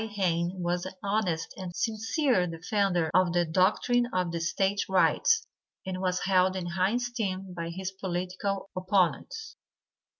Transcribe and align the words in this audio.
Hayne 0.13 0.63
was 0.63 0.87
an 0.87 0.95
honest 1.03 1.53
and 1.57 1.75
sincere 1.75 2.47
defender 2.47 3.11
of 3.13 3.33
the 3.33 3.45
doctrine 3.45 4.07
of 4.11 4.31
the 4.31 4.39
State 4.41 4.89
Rights, 4.89 5.45
and 5.85 6.01
was 6.01 6.21
held 6.25 6.55
in 6.55 6.65
high 6.65 6.95
esteem 6.95 7.53
by 7.53 7.69
his 7.69 7.91
political 7.91 8.71
opponents. 8.75 9.57